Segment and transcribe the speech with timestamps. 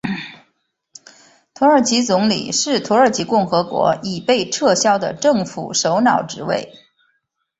[1.53, 6.73] 土耳其总理是土耳其共和国已被撤销的政府首脑职位。